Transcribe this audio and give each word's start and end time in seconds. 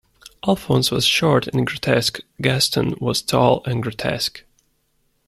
Alphonse 0.47 0.89
was 0.89 1.05
short 1.05 1.45
and 1.49 1.67
grotesque; 1.67 2.21
Gaston 2.41 2.95
was 2.99 3.21
tall 3.21 3.61
and 3.67 3.83
grotesque. 3.83 4.43